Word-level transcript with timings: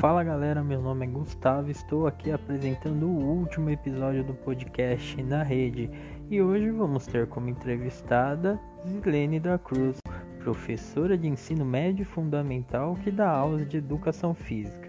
Fala 0.00 0.24
galera, 0.24 0.64
meu 0.64 0.80
nome 0.80 1.04
é 1.04 1.08
Gustavo, 1.10 1.70
estou 1.70 2.06
aqui 2.06 2.32
apresentando 2.32 3.06
o 3.06 3.18
último 3.18 3.68
episódio 3.68 4.24
do 4.24 4.32
podcast 4.32 5.22
na 5.22 5.42
rede 5.42 5.90
e 6.30 6.40
hoje 6.40 6.70
vamos 6.70 7.06
ter 7.06 7.26
como 7.26 7.50
entrevistada 7.50 8.58
Zilene 8.88 9.38
da 9.38 9.58
Cruz, 9.58 9.98
professora 10.38 11.18
de 11.18 11.28
ensino 11.28 11.66
médio 11.66 12.06
fundamental 12.06 12.96
que 13.04 13.10
dá 13.10 13.28
aulas 13.28 13.68
de 13.68 13.76
educação 13.76 14.32
física. 14.32 14.88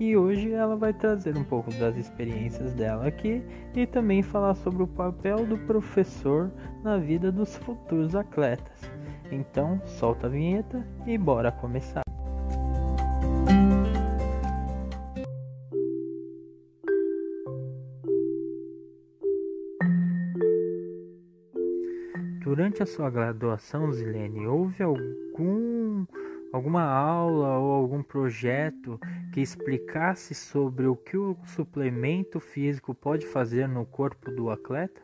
E 0.00 0.16
hoje 0.16 0.50
ela 0.50 0.74
vai 0.74 0.92
trazer 0.92 1.38
um 1.38 1.44
pouco 1.44 1.72
das 1.74 1.96
experiências 1.96 2.72
dela 2.72 3.06
aqui 3.06 3.44
e 3.72 3.86
também 3.86 4.20
falar 4.20 4.56
sobre 4.56 4.82
o 4.82 4.88
papel 4.88 5.46
do 5.46 5.58
professor 5.58 6.50
na 6.82 6.96
vida 6.96 7.30
dos 7.30 7.56
futuros 7.56 8.16
atletas. 8.16 8.80
Então, 9.30 9.80
solta 9.86 10.26
a 10.26 10.30
vinheta 10.30 10.84
e 11.06 11.16
bora 11.16 11.52
começar. 11.52 12.02
Durante 22.80 22.92
a 22.92 22.96
sua 22.96 23.10
graduação, 23.10 23.92
Zilene, 23.92 24.46
houve 24.46 24.82
algum 24.82 26.06
alguma 26.50 26.82
aula 26.82 27.58
ou 27.58 27.72
algum 27.72 28.02
projeto 28.02 28.98
que 29.34 29.40
explicasse 29.42 30.34
sobre 30.34 30.86
o 30.86 30.96
que 30.96 31.14
o 31.14 31.36
suplemento 31.44 32.40
físico 32.40 32.94
pode 32.94 33.26
fazer 33.26 33.68
no 33.68 33.84
corpo 33.84 34.30
do 34.30 34.48
atleta? 34.48 35.02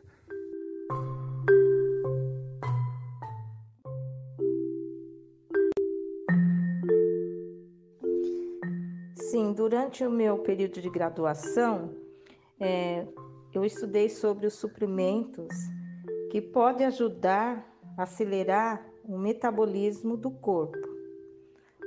Sim, 9.16 9.52
durante 9.52 10.02
o 10.02 10.10
meu 10.10 10.38
período 10.38 10.80
de 10.80 10.88
graduação, 10.88 11.94
é, 12.58 13.06
eu 13.52 13.66
estudei 13.66 14.08
sobre 14.08 14.46
os 14.46 14.54
suprimentos 14.54 15.75
que 16.30 16.40
podem 16.40 16.86
ajudar 16.86 17.66
a 17.96 18.02
acelerar 18.02 18.86
o 19.04 19.16
metabolismo 19.18 20.16
do 20.16 20.30
corpo 20.30 20.96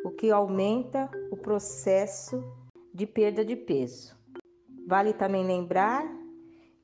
o 0.03 0.11
que 0.11 0.31
aumenta 0.31 1.09
o 1.31 1.37
processo 1.37 2.43
de 2.93 3.05
perda 3.05 3.43
de 3.43 3.55
peso. 3.55 4.17
Vale 4.87 5.13
também 5.13 5.45
lembrar 5.45 6.03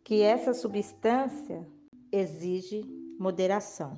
que 0.04 0.22
essa 0.22 0.54
substância 0.54 1.68
exige 2.12 2.84
moderação. 3.20 3.98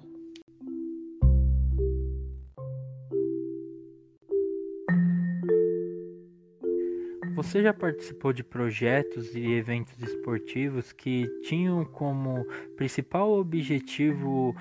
Você 7.38 7.62
já 7.62 7.72
participou 7.72 8.34
de 8.34 8.44
projetos 8.44 9.36
e 9.36 9.54
eventos 9.54 10.02
esportivos 10.02 10.92
que 10.92 11.28
tinham 11.44 11.86
como 11.86 12.44
principal 12.76 13.32
objetivo 13.32 14.56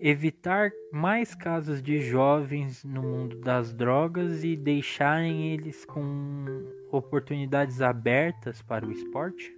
evitar 0.00 0.72
mais 0.90 1.34
casos 1.34 1.82
de 1.82 2.00
jovens 2.00 2.82
no 2.82 3.02
mundo 3.02 3.36
das 3.40 3.74
drogas 3.74 4.42
e 4.42 4.56
deixarem 4.56 5.52
eles 5.52 5.84
com 5.84 6.46
oportunidades 6.90 7.82
abertas 7.82 8.62
para 8.62 8.86
o 8.86 8.90
esporte? 8.90 9.54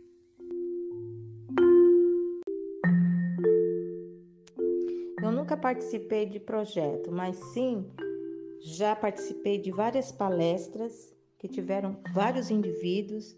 Eu 5.23 5.31
nunca 5.31 5.57
participei 5.57 6.27
de 6.27 6.41
projeto, 6.41 7.13
mas 7.13 7.37
sim 7.37 7.87
já 8.61 8.97
participei 8.97 9.57
de 9.57 9.71
várias 9.71 10.11
palestras 10.11 11.16
que 11.39 11.49
tiveram 11.49 12.01
vários 12.13 12.51
indivíduos 12.51 13.37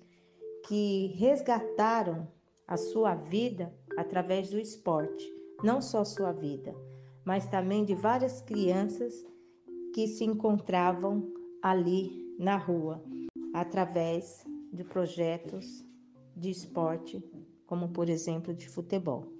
que 0.66 1.14
resgataram 1.16 2.28
a 2.66 2.76
sua 2.76 3.14
vida 3.14 3.74
através 3.96 4.50
do 4.50 4.58
esporte, 4.58 5.24
não 5.62 5.80
só 5.80 6.04
sua 6.04 6.32
vida, 6.32 6.74
mas 7.24 7.46
também 7.46 7.84
de 7.84 7.94
várias 7.94 8.42
crianças 8.42 9.24
que 9.94 10.06
se 10.06 10.24
encontravam 10.24 11.32
ali 11.62 12.34
na 12.38 12.56
rua, 12.56 13.02
através 13.52 14.44
de 14.72 14.84
projetos 14.84 15.84
de 16.36 16.50
esporte, 16.50 17.22
como 17.66 17.88
por 17.88 18.08
exemplo 18.08 18.54
de 18.54 18.68
futebol. 18.68 19.37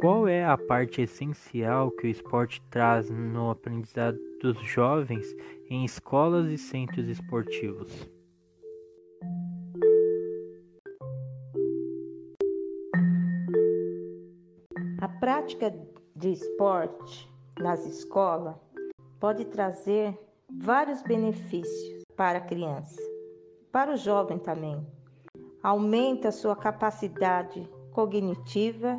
Qual 0.00 0.26
é 0.26 0.44
a 0.44 0.56
parte 0.56 1.02
essencial 1.02 1.90
que 1.90 2.06
o 2.06 2.10
esporte 2.10 2.62
traz 2.70 3.10
no 3.10 3.50
aprendizado 3.50 4.18
dos 4.40 4.58
jovens 4.60 5.26
em 5.68 5.84
escolas 5.84 6.50
e 6.50 6.56
centros 6.56 7.06
esportivos? 7.06 8.08
prática 15.20 15.70
de 16.16 16.32
esporte 16.32 17.30
nas 17.58 17.84
escolas 17.84 18.56
pode 19.20 19.44
trazer 19.44 20.18
vários 20.50 21.02
benefícios 21.02 22.02
para 22.16 22.38
a 22.38 22.40
criança, 22.40 23.00
para 23.70 23.92
o 23.92 23.96
jovem 23.96 24.38
também. 24.38 24.86
Aumenta 25.62 26.28
a 26.28 26.32
sua 26.32 26.56
capacidade 26.56 27.68
cognitiva 27.92 28.98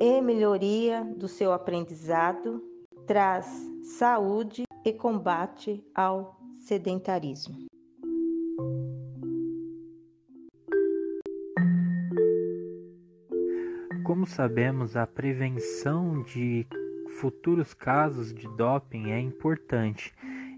e 0.00 0.20
melhoria 0.20 1.02
do 1.04 1.26
seu 1.26 1.52
aprendizado, 1.52 2.62
traz 3.06 3.46
saúde 3.98 4.64
e 4.84 4.92
combate 4.92 5.82
ao 5.94 6.38
sedentarismo. 6.58 7.66
Como 14.04 14.26
sabemos, 14.26 14.96
a 14.96 15.06
prevenção 15.06 16.22
de 16.22 16.66
futuros 17.18 17.74
casos 17.74 18.32
de 18.32 18.46
doping 18.56 19.10
é 19.10 19.18
importante. 19.18 20.14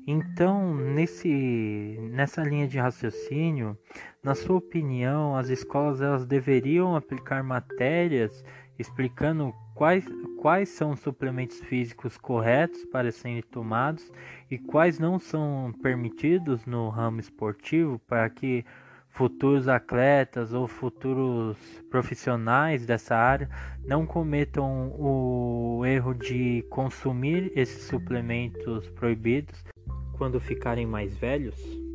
Então, 0.06 0.74
nesse, 0.74 1.98
nessa 2.12 2.42
linha 2.42 2.66
de 2.66 2.78
raciocínio, 2.78 3.76
na 4.22 4.34
sua 4.34 4.56
opinião, 4.56 5.36
as 5.36 5.48
escolas 5.48 6.00
elas 6.00 6.26
deveriam 6.26 6.96
aplicar 6.96 7.42
matérias 7.42 8.44
explicando 8.78 9.52
quais, 9.74 10.04
quais 10.38 10.68
são 10.68 10.92
os 10.92 11.00
suplementos 11.00 11.60
físicos 11.60 12.16
corretos 12.16 12.84
para 12.86 13.10
serem 13.10 13.42
tomados 13.42 14.12
e 14.50 14.58
quais 14.58 14.98
não 14.98 15.18
são 15.18 15.74
permitidos 15.82 16.64
no 16.64 16.88
ramo 16.88 17.20
esportivo 17.20 17.98
para 18.06 18.30
que 18.30 18.64
futuros 19.10 19.66
atletas 19.66 20.52
ou 20.52 20.68
futuros 20.68 21.56
profissionais 21.90 22.86
dessa 22.86 23.16
área 23.16 23.48
não 23.84 24.06
cometam 24.06 24.92
o 24.96 25.84
erro 25.84 26.14
de 26.14 26.64
consumir 26.70 27.50
esses 27.56 27.82
suplementos 27.84 28.88
proibidos 28.90 29.64
quando 30.12 30.40
ficarem 30.40 30.86
mais 30.86 31.16
velhos? 31.16 31.87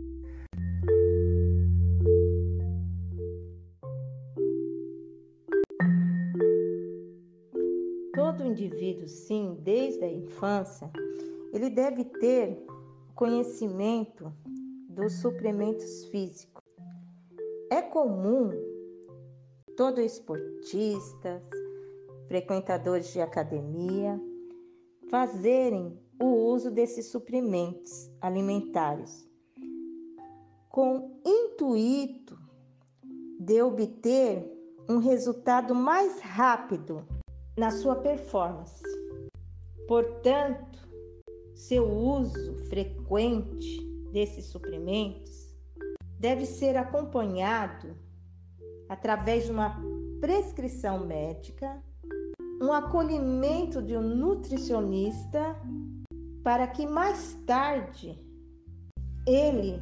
Todo 8.35 8.47
indivíduo, 8.47 9.07
sim, 9.07 9.59
desde 9.61 10.03
a 10.03 10.11
infância, 10.11 10.89
ele 11.53 11.69
deve 11.69 12.03
ter 12.03 12.65
conhecimento 13.13 14.33
dos 14.89 15.21
suplementos 15.21 16.05
físicos. 16.05 16.63
É 17.69 17.79
comum 17.79 18.49
todo 19.77 20.01
esportistas, 20.01 21.43
frequentadores 22.27 23.13
de 23.13 23.21
academia 23.21 24.19
fazerem 25.11 25.95
o 26.19 26.25
uso 26.25 26.71
desses 26.71 27.11
suprimentos 27.11 28.11
alimentares 28.19 29.29
com 30.69 31.21
intuito 31.23 32.35
de 33.39 33.61
obter 33.61 34.51
um 34.89 34.97
resultado 34.97 35.75
mais 35.75 36.19
rápido 36.19 37.12
na 37.57 37.71
sua 37.71 37.95
performance. 37.95 38.81
Portanto, 39.87 40.79
seu 41.53 41.89
uso 41.89 42.55
frequente 42.69 43.85
desses 44.11 44.45
suprimentos 44.45 45.55
deve 46.19 46.45
ser 46.45 46.77
acompanhado 46.77 47.95
através 48.89 49.45
de 49.45 49.51
uma 49.51 49.79
prescrição 50.19 51.05
médica, 51.05 51.81
um 52.61 52.71
acolhimento 52.71 53.81
de 53.81 53.97
um 53.97 54.01
nutricionista, 54.01 55.55
para 56.43 56.67
que 56.67 56.85
mais 56.87 57.33
tarde 57.45 58.17
ele 59.27 59.81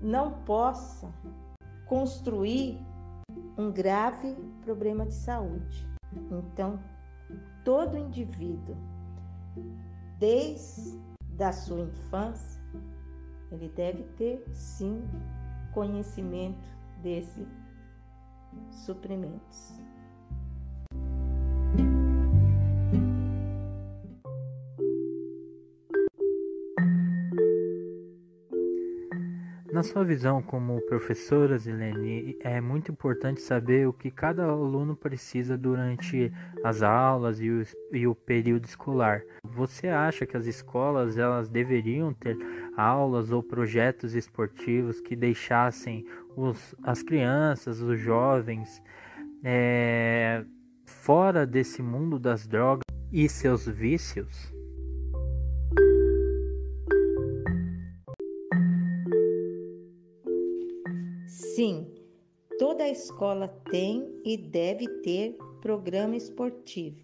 não 0.00 0.42
possa 0.44 1.12
construir 1.86 2.78
um 3.56 3.70
grave 3.70 4.34
problema 4.64 5.06
de 5.06 5.14
saúde. 5.14 5.91
Então, 6.30 6.78
todo 7.64 7.96
indivíduo, 7.96 8.76
desde 10.18 11.00
a 11.40 11.52
sua 11.52 11.80
infância, 11.80 12.60
ele 13.50 13.68
deve 13.70 14.02
ter 14.16 14.44
sim 14.52 15.02
conhecimento 15.72 16.66
desses 17.02 17.48
suprimentos. 18.70 19.74
Na 29.82 29.88
sua 29.88 30.04
visão 30.04 30.40
como 30.40 30.80
professora, 30.82 31.58
Zilene, 31.58 32.36
é 32.38 32.60
muito 32.60 32.92
importante 32.92 33.40
saber 33.40 33.88
o 33.88 33.92
que 33.92 34.12
cada 34.12 34.44
aluno 34.44 34.94
precisa 34.94 35.58
durante 35.58 36.32
as 36.62 36.82
aulas 36.82 37.40
e 37.40 37.50
o, 37.50 37.64
e 37.90 38.06
o 38.06 38.14
período 38.14 38.64
escolar. 38.64 39.22
Você 39.42 39.88
acha 39.88 40.24
que 40.24 40.36
as 40.36 40.46
escolas 40.46 41.18
elas 41.18 41.48
deveriam 41.48 42.14
ter 42.14 42.38
aulas 42.76 43.32
ou 43.32 43.42
projetos 43.42 44.14
esportivos 44.14 45.00
que 45.00 45.16
deixassem 45.16 46.06
os, 46.36 46.76
as 46.84 47.02
crianças, 47.02 47.80
os 47.80 47.98
jovens, 47.98 48.80
é, 49.42 50.44
fora 50.86 51.44
desse 51.44 51.82
mundo 51.82 52.20
das 52.20 52.46
drogas 52.46 52.84
e 53.12 53.28
seus 53.28 53.66
vícios? 53.66 54.61
Sim, 61.62 61.86
toda 62.58 62.88
escola 62.88 63.46
tem 63.70 64.20
e 64.24 64.36
deve 64.36 64.88
ter 65.04 65.36
programa 65.60 66.16
esportivo 66.16 66.98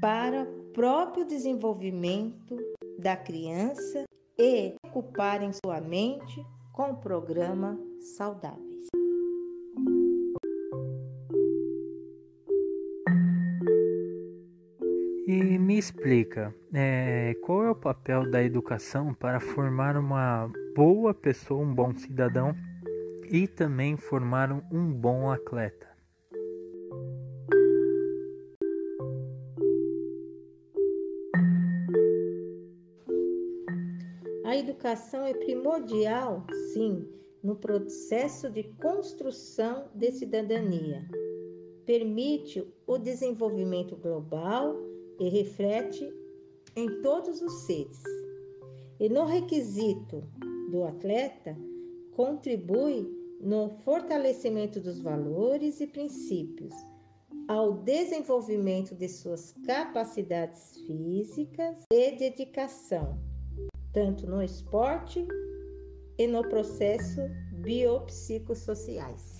para 0.00 0.42
o 0.42 0.72
próprio 0.72 1.24
desenvolvimento 1.24 2.56
da 2.98 3.16
criança 3.16 4.06
e 4.36 4.74
ocuparem 4.84 5.52
sua 5.64 5.80
mente 5.80 6.44
com 6.72 6.96
programas 6.96 7.78
saudáveis. 8.16 8.88
E 15.28 15.58
me 15.60 15.78
explica, 15.78 16.52
é, 16.72 17.34
qual 17.44 17.62
é 17.62 17.70
o 17.70 17.76
papel 17.76 18.28
da 18.28 18.42
educação 18.42 19.14
para 19.14 19.38
formar 19.38 19.96
uma 19.96 20.50
boa 20.74 21.14
pessoa, 21.14 21.62
um 21.64 21.72
bom 21.72 21.94
cidadão 21.94 22.52
e 23.30 23.46
também 23.46 23.96
formaram 23.96 24.62
um 24.72 24.92
bom 24.92 25.30
atleta. 25.30 25.88
A 34.44 34.56
educação 34.56 35.24
é 35.24 35.34
primordial, 35.34 36.46
sim, 36.72 37.08
no 37.42 37.56
processo 37.56 38.48
de 38.48 38.62
construção 38.80 39.88
de 39.94 40.12
cidadania. 40.12 41.04
Permite 41.84 42.66
o 42.86 42.96
desenvolvimento 42.96 43.96
global 43.96 44.76
e 45.18 45.28
reflete 45.28 46.12
em 46.76 47.02
todos 47.02 47.42
os 47.42 47.52
seres. 47.64 48.02
E 49.00 49.08
no 49.08 49.24
requisito 49.24 50.22
do 50.70 50.84
atleta, 50.84 51.56
contribui 52.12 53.13
no 53.40 53.70
fortalecimento 53.84 54.80
dos 54.80 55.00
valores 55.00 55.80
e 55.80 55.86
princípios, 55.86 56.74
ao 57.48 57.74
desenvolvimento 57.74 58.94
de 58.94 59.08
suas 59.08 59.52
capacidades 59.66 60.78
físicas 60.86 61.76
e 61.92 62.12
dedicação, 62.12 63.18
tanto 63.92 64.26
no 64.26 64.42
esporte 64.42 65.26
e 66.18 66.26
no 66.26 66.42
processo 66.48 67.20
biopsicossociais. 67.52 69.38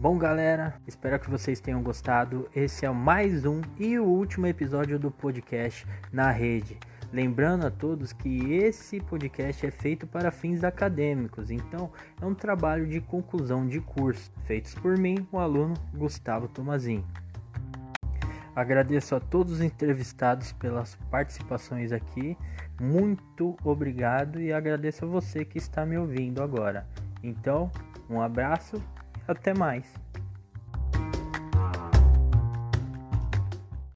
Bom, 0.00 0.16
galera, 0.16 0.80
espero 0.86 1.20
que 1.20 1.28
vocês 1.28 1.60
tenham 1.60 1.82
gostado. 1.82 2.48
Esse 2.56 2.86
é 2.86 2.90
mais 2.90 3.44
um 3.44 3.60
e 3.78 3.98
o 3.98 4.04
último 4.06 4.46
episódio 4.46 4.98
do 4.98 5.10
podcast 5.10 5.86
na 6.10 6.30
rede. 6.30 6.78
Lembrando 7.12 7.66
a 7.66 7.70
todos 7.70 8.10
que 8.10 8.54
esse 8.54 8.98
podcast 8.98 9.66
é 9.66 9.70
feito 9.70 10.06
para 10.06 10.30
fins 10.30 10.64
acadêmicos, 10.64 11.50
então 11.50 11.92
é 12.18 12.24
um 12.24 12.34
trabalho 12.34 12.86
de 12.86 12.98
conclusão 12.98 13.66
de 13.66 13.78
curso, 13.78 14.32
feitos 14.46 14.74
por 14.74 14.96
mim, 14.96 15.28
o 15.30 15.38
aluno 15.38 15.74
Gustavo 15.92 16.48
Tomazin. 16.48 17.04
Agradeço 18.56 19.14
a 19.14 19.20
todos 19.20 19.52
os 19.52 19.60
entrevistados 19.60 20.50
pelas 20.52 20.94
participações 21.10 21.92
aqui. 21.92 22.38
Muito 22.80 23.54
obrigado 23.62 24.40
e 24.40 24.50
agradeço 24.50 25.04
a 25.04 25.08
você 25.08 25.44
que 25.44 25.58
está 25.58 25.84
me 25.84 25.98
ouvindo 25.98 26.42
agora. 26.42 26.86
Então, 27.22 27.70
um 28.08 28.18
abraço 28.18 28.82
até 29.30 29.54
mais. 29.54 29.84